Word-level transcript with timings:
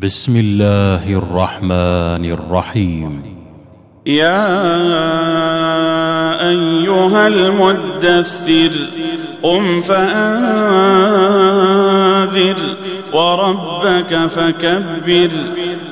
بسم 0.00 0.36
الله 0.36 1.04
الرحمن 1.12 2.24
الرحيم. 2.24 3.22
يا 4.06 4.48
أيها 6.48 7.26
المدثر 7.26 8.72
قم 9.42 9.82
فأنذر 9.82 10.16
وربك 13.12 14.26
فكبر 14.26 15.30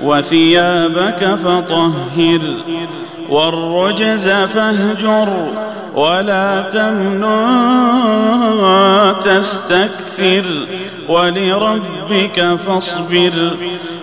وثيابك 0.03 1.25
فطهر 1.35 2.41
والرجز 3.29 4.29
فاهجر 4.29 5.49
ولا 5.95 6.63
تمنن 6.63 7.25
تستكثر 9.25 10.45
ولربك 11.09 12.55
فاصبر. 12.55 13.57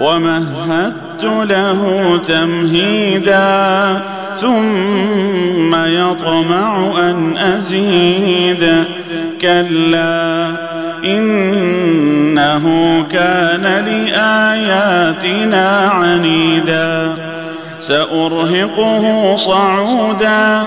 ومهدت 0.00 1.24
له 1.24 2.20
تمهيدا 2.26 4.02
ثم 4.36 5.74
يطمع 5.74 6.92
أن 6.98 7.38
أزيد. 7.38 8.84
كلا 9.40 10.46
إنه 11.04 12.64
كان 13.10 13.62
لآياتنا 13.84 15.68
عنيدا. 15.88 17.14
سأرهقه 17.78 19.36
صعودا 19.36 20.66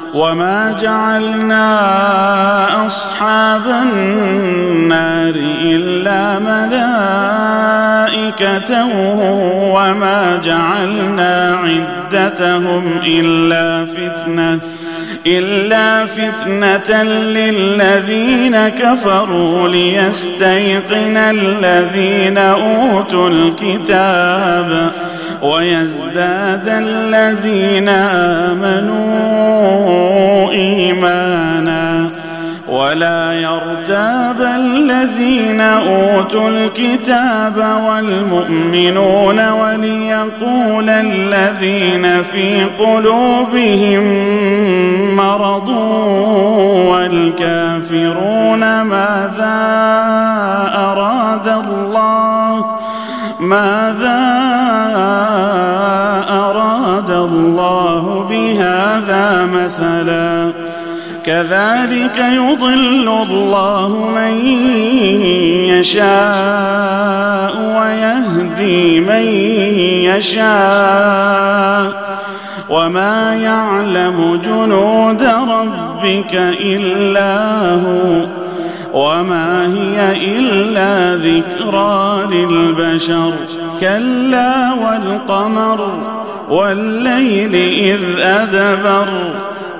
وما 0.13 0.75
جعلنا 0.81 1.65
أصحاب 2.87 3.61
النار 3.67 5.33
إلا 5.61 6.39
ملائكة 8.11 8.85
وما 9.73 10.39
جعلنا 10.43 11.59
عدتهم 11.63 12.83
إلا 13.03 13.85
فتنة 13.85 14.59
إلا 15.27 16.05
فتنة 16.05 17.03
للذين 17.03 18.67
كفروا 18.67 19.67
ليستيقن 19.69 21.17
الذين 21.17 22.37
أوتوا 22.37 23.29
الكتاب. 23.29 24.91
ويزداد 25.41 26.67
الذين 26.67 27.89
آمنوا 28.49 29.31
إيمانا 30.51 32.09
ولا 32.69 33.33
يرتاب 33.33 34.41
الذين 34.41 35.61
أوتوا 35.61 36.49
الكتاب 36.49 37.57
والمؤمنون 37.87 39.49
وليقول 39.49 40.89
الذين 40.89 42.23
في 42.23 42.63
قلوبهم 42.79 44.03
مرض 45.15 45.69
والكافرون 46.89 48.59
ماذا 48.81 49.90
ماذا 53.41 54.21
أراد 56.29 57.09
الله 57.09 58.27
بهذا 58.29 59.49
مثلا؟ 59.53 60.51
كذلك 61.25 62.17
يضل 62.17 63.09
الله 63.29 64.09
من 64.15 64.45
يشاء 65.69 67.51
ويهدي 67.57 68.99
من 68.99 69.25
يشاء. 70.15 71.91
وما 72.69 73.35
يعلم 73.35 74.41
جنود 74.45 75.23
ربك 75.23 76.33
إلا 76.61 77.39
هو. 77.73 78.40
وما 78.93 79.73
هي 79.73 80.11
إلا 80.39 81.15
ذكرى 81.15 82.27
للبشر. 82.31 83.33
كلا 83.79 84.73
والقمر 84.73 85.79
والليل 86.49 87.55
إذ 87.55 88.19
أدبر 88.19 89.07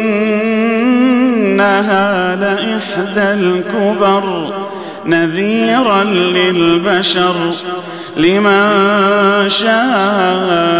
لإحدى 2.37 3.21
الكبر 3.21 4.53
نذيرا 5.07 6.05
للبشر 6.05 7.35
لمن 8.17 9.49
شاء 9.49 10.80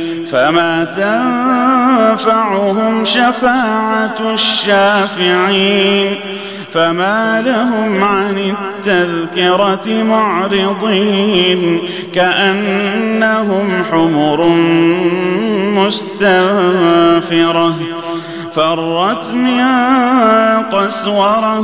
فما 0.31 0.83
تنفعهم 2.15 3.05
شفاعة 3.05 4.33
الشافعين 4.33 6.19
فما 6.71 7.41
لهم 7.41 8.03
عن 8.03 8.37
التذكرة 8.37 10.03
معرضين 10.03 11.81
كأنهم 12.13 13.83
حمر 13.91 14.47
مستنفرة 15.85 17.75
فرت 18.55 19.33
من 19.33 19.63
قسورة 20.71 21.63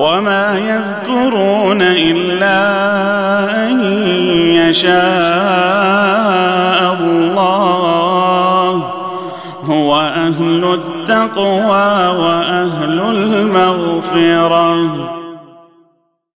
وما 0.00 0.58
يذكرون 0.58 1.82
إلا 1.82 2.60
أن 3.68 3.84
يشاء 4.54 5.00
الله. 7.00 8.72
هو 9.64 10.00
أهل 10.00 10.64
التقوى 10.74 12.08
وأهل 12.18 13.00
المغفرة. 13.00 14.80